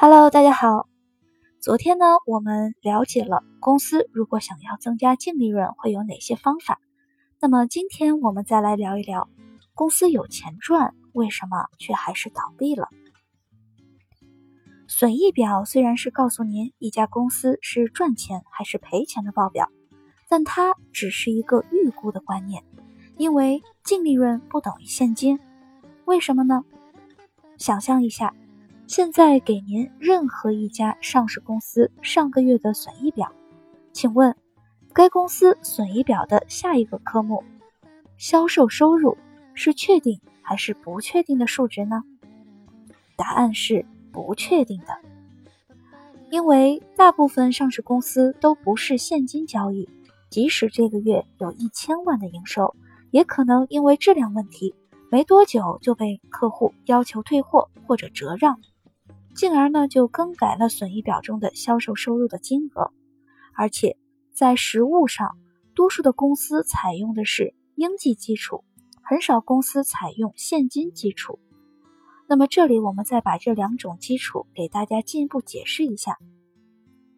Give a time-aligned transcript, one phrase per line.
[0.00, 0.88] Hello，大家好。
[1.60, 6.78] 昨天呢，我们了解了公司如果想要增加净利润会有哪些方法。
[7.40, 9.28] 那么今天我们再来聊一聊，
[9.74, 12.88] 公司有钱赚，为什么却还是倒闭了？
[14.86, 19.68] 损益表虽然是告诉您一家公司是赚钱还是赔钱的报表，
[20.28, 22.62] 但它只是一个预估的观念，
[23.16, 25.40] 因为净利润不等于现金。
[26.04, 26.62] 为什么呢？
[27.56, 28.32] 想象一下。
[28.88, 33.30] 现在给您任何一家上市公司上个月的损益表，
[33.92, 34.34] 请问
[34.94, 37.44] 该公司损益表的下一个科目
[38.16, 39.18] 销售收入
[39.52, 42.02] 是确定还是不确定的数值呢？
[43.14, 44.98] 答案是不确定的，
[46.30, 49.86] 因为大部分上市公司都不是现金交易，
[50.30, 52.74] 即使这个月有一千万的营收，
[53.10, 54.74] 也可能因为质量问题，
[55.10, 58.58] 没多久就被客户要求退货或者折让。
[59.38, 62.90] 进而呢，就更改了损益表中的销售收入的金额，
[63.54, 63.96] 而且
[64.34, 65.38] 在实物上，
[65.76, 68.64] 多数的公司采用的是应计基础，
[69.00, 71.38] 很少公司采用现金基础。
[72.26, 76.18] 那么这里我们再把这两种基础给大家进一步解释一下。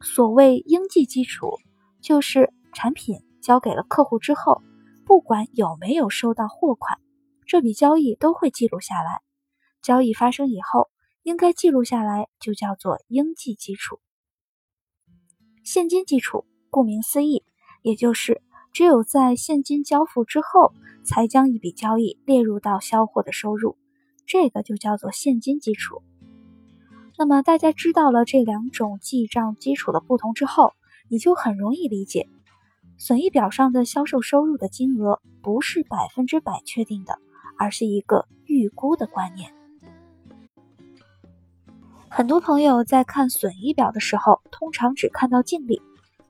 [0.00, 1.58] 所谓应计基础，
[2.00, 4.62] 就是产品交给了客户之后，
[5.04, 6.98] 不管有没有收到货款，
[7.44, 9.20] 这笔交易都会记录下来。
[9.82, 10.88] 交易发生以后。
[11.26, 13.98] 应该记录下来，就叫做应计基础。
[15.64, 17.42] 现金基础，顾名思义，
[17.82, 18.40] 也就是
[18.72, 20.72] 只有在现金交付之后，
[21.04, 23.76] 才将一笔交易列入到销货的收入，
[24.24, 26.00] 这个就叫做现金基础。
[27.18, 30.74] 那么大家知道了这两种记账基础的不同之后，
[31.08, 32.28] 你就很容易理解，
[32.98, 37.18] 损益表上的销售收入的金额不是百分之百确定的，
[37.58, 39.55] 而是一个预估的观念。
[42.16, 45.82] 很多朋友在看损益表的时候，通常只看到净利，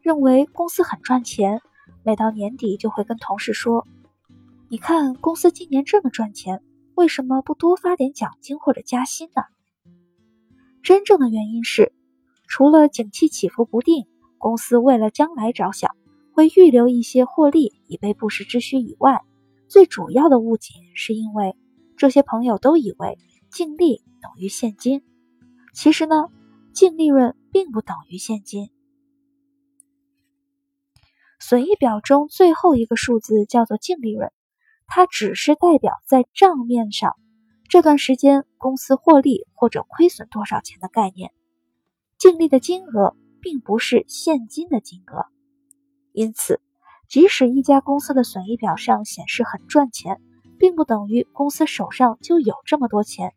[0.02, 1.60] 认为公司很赚钱。
[2.02, 3.86] 每到年底，就会跟同事说
[4.68, 6.60] ：“你看，公司今年这么赚钱，
[6.96, 9.44] 为什么不多发点奖金或者加薪呢？”
[10.82, 11.92] 真正的原因是，
[12.48, 14.06] 除了景气起伏不定，
[14.38, 15.94] 公司为了将来着想，
[16.34, 19.22] 会预留一些获利以备不时之需以外，
[19.68, 21.54] 最主要的误解是因为
[21.96, 23.16] 这些朋友都以为
[23.52, 25.04] 净利等于现金。
[25.76, 26.30] 其实呢，
[26.72, 28.70] 净利润并不等于现金。
[31.38, 34.32] 损益表中最后一个数字叫做净利润，
[34.86, 37.14] 它只是代表在账面上
[37.68, 41.30] 这段时间公司获利或者亏损多少钱的概念。
[42.16, 45.26] 净利的金额并不是现金的金额，
[46.12, 46.58] 因此，
[47.06, 50.22] 即使一家公司的损益表上显示很赚钱，
[50.58, 53.34] 并不等于公司手上就有这么多钱。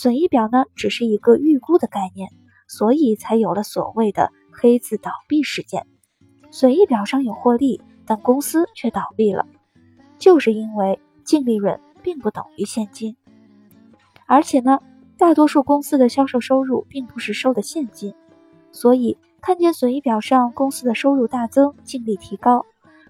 [0.00, 2.30] 损益表呢，只是一个预估的概念，
[2.68, 5.88] 所以才有了所谓的黑字倒闭事件。
[6.52, 9.44] 损益表上有获利，但公司却倒闭了，
[10.16, 13.16] 就是因为净利润并不等于现金。
[14.28, 14.78] 而且呢，
[15.16, 18.14] 大多数公司的销售收入并不是收的现金，
[18.70, 22.64] 所以看见损益表上公司的收入大增、净利提高，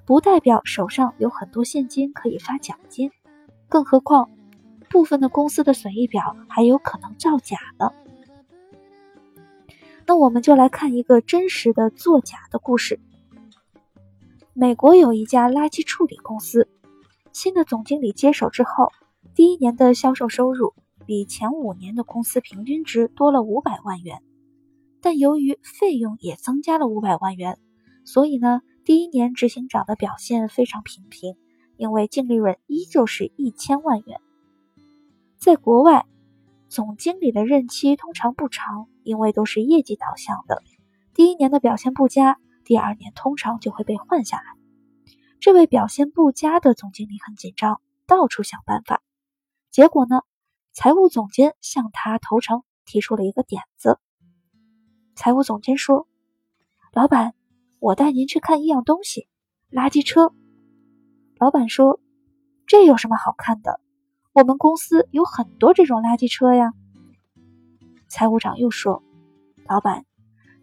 [0.06, 3.10] 不代表手上有很多现金可以发奖金，
[3.69, 4.31] 更何况。
[4.91, 7.91] 部分的公司的损益表还有可能造假呢。
[10.06, 12.98] 那我们就来看一个真实的作假的故事。
[14.54, 16.69] 美国有一家垃圾处理公司，
[17.32, 18.91] 新的总经理接手之后，
[19.34, 20.75] 第一年的销售收入
[21.06, 24.22] 比前五年的公司平均值多了五百万元，
[25.00, 27.59] 但由于费用也增加了五百万元，
[28.04, 31.37] 所以呢，第一年执行长的表现非常平平，
[31.77, 34.21] 因为净利润依旧是一千万元。
[35.38, 36.04] 在国外，
[36.69, 40.62] 总经理的任期通常不长，因为都是业绩导向的。
[41.15, 44.44] 第一年的表现不佳，第二年通常就会被换下来。
[45.38, 49.00] 这位表现不佳的总经理很紧张，到处想办法。
[49.71, 50.22] 结果呢，
[50.72, 54.01] 财务总监向他投诚，提出了一个点子。
[55.15, 56.09] 财务总监说
[56.92, 57.34] ：“老板，
[57.78, 59.28] 我带您去看一样东西——
[59.71, 60.34] 垃圾车。”
[61.39, 62.01] 老板说
[62.66, 63.80] ：“这有什么好看的？”
[64.39, 66.73] 我们公司有很多这种垃圾车呀。
[68.07, 69.03] 财务长又说
[69.67, 70.05] ：“老板，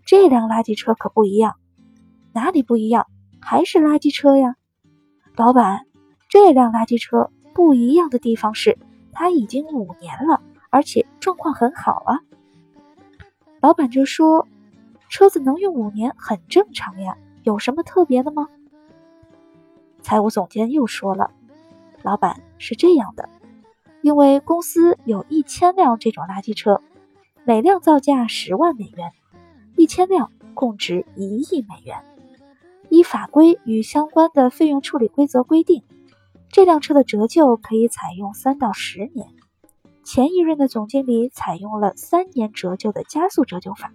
[0.05, 1.55] 这辆垃圾车可不一样，
[2.31, 3.05] 哪里不一样？
[3.41, 4.55] 还是垃圾车呀。”
[5.35, 5.81] 老板，
[6.29, 8.77] 这辆垃圾车不一样的地方是，
[9.11, 12.21] 它已经五年了，而且状况很好啊。
[13.59, 14.47] 老板就说
[15.09, 18.47] ：“车子能用五年很正常呀，有什么特别的吗？”
[20.01, 21.29] 财务总监又说了
[22.03, 23.27] ：“老板是这样的。”
[24.05, 26.79] 因为公司有一千辆这种垃圾车，
[27.43, 29.11] 每辆造价十万美元，
[29.77, 31.97] 一千辆共值一亿美元。
[32.89, 35.81] 依法规与相关的费用处理规则规定，
[36.49, 39.27] 这辆车的折旧可以采用三到十年。
[40.03, 43.91] 前一任的总经理采用了三年折旧的加速折旧法，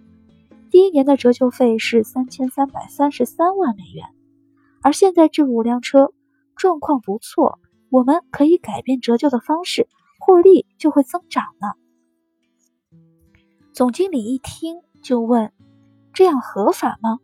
[0.69, 4.07] 第一年的折旧费是三千三百三十三万美元，
[4.81, 6.11] 而现在这五辆车
[6.57, 7.59] 状况不错，
[7.89, 9.87] 我们可以改变折旧的方式，
[10.21, 11.67] 获利就会增长呢。
[13.73, 15.51] 总经理一听就问
[16.13, 17.17] ：“这样合法吗？”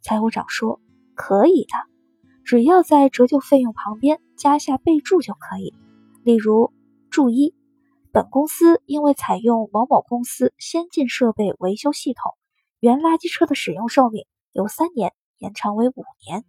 [0.00, 0.80] 财务长说
[1.16, 1.72] ：“可以的，
[2.44, 5.74] 只要在折旧费用旁边加下备注就可以。
[6.22, 6.72] 例如，
[7.10, 7.52] 注一：
[8.12, 12.32] 本公司因为采用某某公司先进设备维修系统，
[12.78, 16.44] 原垃圾车的使用寿命由三年延长为五年。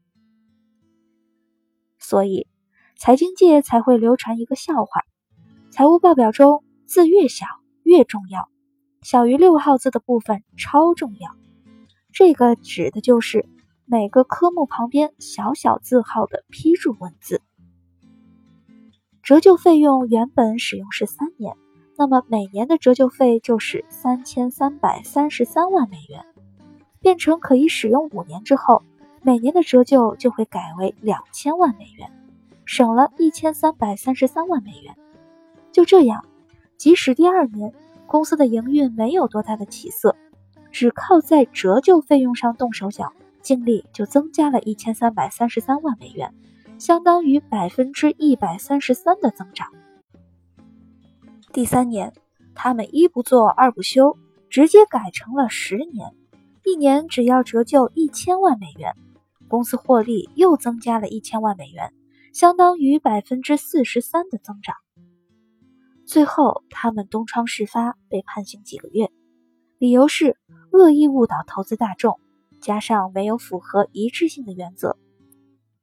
[1.97, 2.47] 所以，
[2.97, 5.01] 财经界才会流传一个笑话：
[5.75, 7.45] 财务报表中字越小
[7.83, 8.47] 越重要，
[9.01, 11.31] 小于六号字的部分超重要。”
[12.15, 13.45] 这个指的就是
[13.83, 17.41] 每个科目旁边小小字号的批注文字。
[19.21, 21.57] 折旧费用原本使用是三年，
[21.97, 26.25] 那么每年的折旧费就是三千三百三十三万美元。
[27.01, 28.81] 变成可以使用五年之后，
[29.21, 32.09] 每年的折旧就会改为两千万美元，
[32.63, 34.95] 省了一千三百三十三万美元。
[35.75, 36.23] 就这样，
[36.77, 37.73] 即使第二年
[38.07, 40.15] 公司的营运没有多大的起色。
[40.71, 43.11] 只靠在折旧费用上动手脚，
[43.41, 46.33] 净利就增加了一千三百三十三万美元，
[46.79, 49.67] 相当于百分之一百三十三的增长。
[51.51, 52.13] 第三年，
[52.53, 54.17] 他们一不做二不休，
[54.49, 56.15] 直接改成了十年，
[56.63, 58.93] 一年只要折旧一千万美元，
[59.49, 61.91] 公司获利又增加了一千万美元，
[62.31, 64.73] 相当于百分之四十三的增长。
[66.05, 69.11] 最后，他们东窗事发，被判刑几个月。
[69.79, 70.37] 理由是
[70.71, 72.19] 恶意误导投资大众，
[72.61, 74.97] 加上没有符合一致性的原则，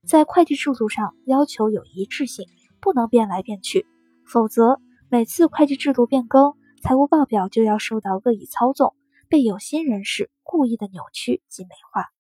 [0.07, 2.47] 在会计制度上要求有一致性，
[2.81, 3.87] 不能变来变去，
[4.25, 4.81] 否则
[5.11, 8.95] 每次会计制度变更，财务报表就要受到恶意操纵，
[9.29, 12.11] 被有心人士故意的扭曲及美化。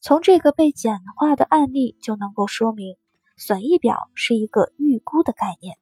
[0.00, 2.96] 从这个被简化的案例就能够说明，
[3.36, 5.76] 损益表是一个预估的概念。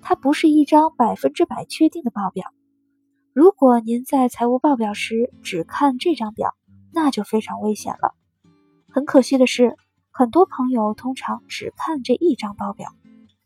[0.00, 2.52] 它不是一张百分之百确定的报表。
[3.32, 6.54] 如果您在财务报表时只看这张表，
[6.92, 8.14] 那就非常危险了。
[8.88, 9.76] 很可惜的是，
[10.10, 12.90] 很多朋友通常只看这一张报表，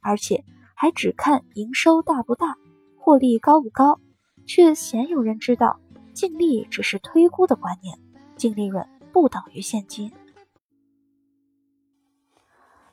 [0.01, 0.45] 而且
[0.75, 2.57] 还只看营收大不大、
[2.97, 4.01] 获利高不高，
[4.47, 5.81] 却鲜有人知道
[6.15, 7.99] 净利只是推估的观念，
[8.37, 10.13] 净利润不等于现金。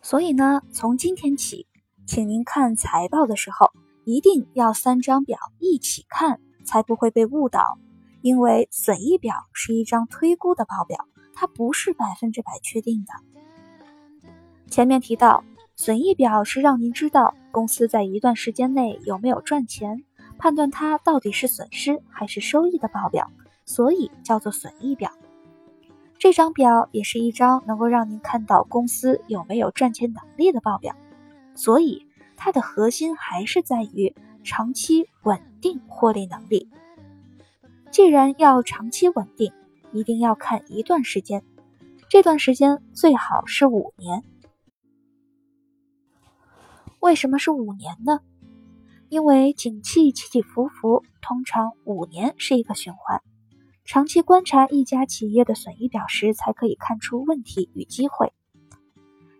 [0.02, 1.68] 所以呢，从今天起。
[2.06, 3.72] 请您看财报的时候，
[4.04, 7.78] 一定要三张表一起看，才不会被误导。
[8.22, 13.14] 因为损益表是一张推估的报表，它不是百分之百确定的。
[14.72, 15.44] 前面提到，
[15.76, 20.04] 损益表是让您知道公司在一段时间内有没有赚钱，
[20.40, 23.30] 判断它到底是损失还是收益的报表，
[23.66, 25.12] 所以叫做损益表。
[26.20, 30.94] 这张表也是一张能够让您看到公司有没有赚钱能力的报表。
[31.56, 32.06] 所以，
[32.36, 34.14] 它的核心还是在于
[34.44, 36.70] 长期稳定获利能力。
[37.90, 39.54] 既然要长期稳定，
[39.94, 41.42] 一定要看一段时间，
[42.10, 44.24] 这段时间最好是五年。
[47.00, 48.20] 为什么是五年呢？
[49.08, 53.22] 因为景气起起伏伏，通常五年是一个循环。
[53.92, 58.32] 长期观察一家企业的损益表时，才可以看出问题与机会。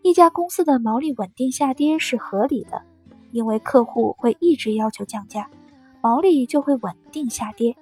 [0.02, 2.82] 一家公司的毛利稳定下跌是合理的，
[3.32, 5.52] 因为客户会一直要求降价，
[6.02, 7.78] 毛利就会稳定下跌。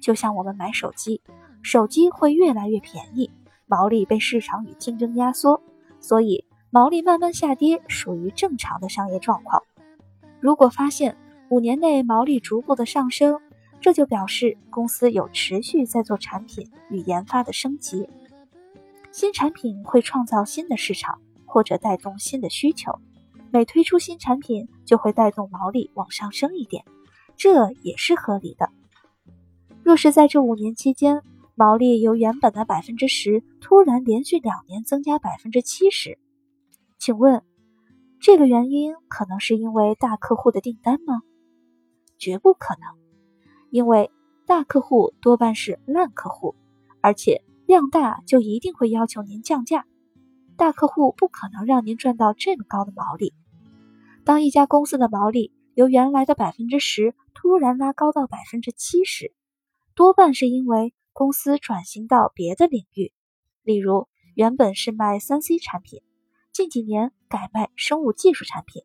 [0.00, 1.22] 就像我们买手机，
[1.62, 3.30] 手机会越来越便宜，
[3.68, 5.62] 毛利被市场与竞争压缩，
[6.00, 9.62] 所以毛利慢慢下跌属于正常的商业状况。
[10.40, 11.16] 如果发现
[11.50, 13.40] 五年内毛利逐步的上升，
[13.80, 18.08] 这就表示公司有持续在做产品与研发的升级，
[19.10, 21.20] 新产品会创造新的市场。
[21.52, 23.00] 或者带动新的需求，
[23.50, 26.84] 每推出新产品就会带动毛利往上升一点，
[27.36, 28.70] 这也是合理的。
[29.82, 31.24] 若是在这五年期间，
[31.56, 36.20] 毛利由原本的百分之十突然连续两年增加百分之七十，
[37.00, 37.42] 请问
[38.20, 41.22] 这个原因可能是因为大客户的订单吗？
[42.16, 42.96] 绝不可能，
[43.70, 44.10] 因为
[44.46, 46.54] 大客户多半是烂客户，
[47.00, 49.86] 而且量大就一定会要求您降价。
[50.56, 53.32] 大客户不可能让您赚到这么高的毛利。
[54.24, 59.32] 当一家公司的毛利由原来的百分之十突然拉高到百分之七十，
[59.94, 63.12] 多半是因为公司转型到别的领域，
[63.62, 66.02] 例如原本是卖三 C 产品，
[66.52, 68.82] 近几年改卖生物技术产品。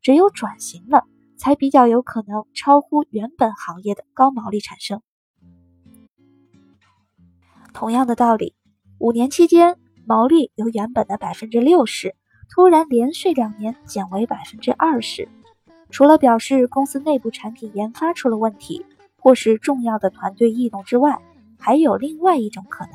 [0.00, 1.04] 只有转型了，
[1.38, 5.00] 才比较有可能超乎原本行业的高毛利产生。
[7.72, 8.54] 同样的道理，
[8.98, 12.16] 五年期间毛利由原本的百分之六十，
[12.50, 15.28] 突然连续两年减为百分之二十。
[15.90, 18.84] 除了表示公司内部产品研发出了问题，
[19.16, 21.18] 或是重要的团队异动之外，
[21.58, 22.92] 还有另外一种可能：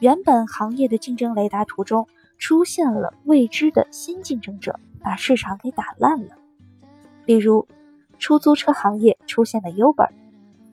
[0.00, 2.08] 原本行业的竞争雷达图中
[2.38, 6.36] 出现了未知的新竞争者，把市场给打烂了。
[7.26, 7.66] 例如，
[8.18, 10.10] 出租车行业出现了 Uber，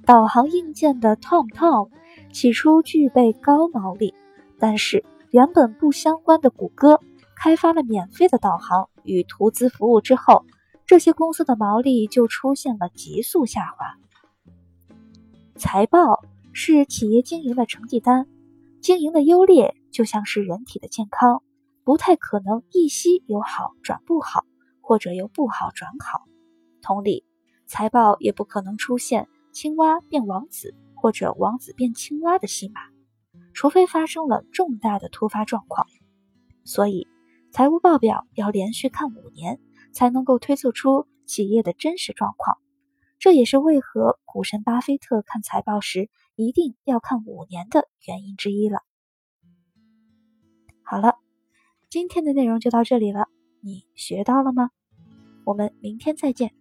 [0.05, 1.89] 导航硬件的 TomTom
[2.31, 4.13] 起初具备高毛利，
[4.60, 7.00] 但是原本不相关的谷歌
[7.36, 10.46] 开发了免费的导航与图资服务之后。
[10.88, 13.96] 这些公司的毛利就出现了急速下滑。
[15.55, 18.27] 财报是企业经营的成绩单，
[18.81, 21.43] 经营的优劣就像是人体的健康，
[21.86, 24.43] 不太可能一夕由好转不好，
[24.81, 26.25] 或者由不好转好。
[26.81, 27.23] 同理，
[27.65, 32.81] 财报也不可能出现青蛙变王子或者王子变青蛙的戏码，
[33.53, 35.88] 除非发生了重大的突发状况。
[36.63, 37.07] 所以，
[37.51, 39.59] 财务报表要连续看五年。
[39.93, 42.59] 才能够推测出企业的真实状况，
[43.19, 48.83] 这也是为何股神巴菲特看财报时一定要看五年的原因之一了。
[50.81, 51.15] 好了，
[51.89, 53.27] 今天的内容就到这里了，
[53.59, 54.69] 你学到了吗？
[55.43, 56.53] 我们明天再见。